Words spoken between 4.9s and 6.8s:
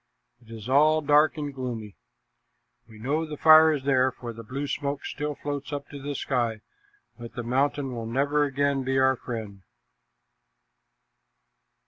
still floats up to the sky,